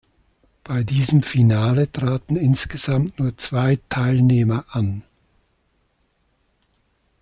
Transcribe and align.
Bei 0.63 0.83
diesem 0.83 1.21
Finale 1.21 1.91
traten 1.91 2.35
insgesamt 2.35 3.19
nur 3.19 3.37
zwei 3.37 3.77
Teilnehmer 3.89 4.65
an. 4.71 5.03